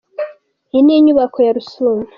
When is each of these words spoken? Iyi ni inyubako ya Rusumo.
Iyi 0.71 0.81
ni 0.85 0.93
inyubako 0.97 1.37
ya 1.45 1.55
Rusumo. 1.55 2.03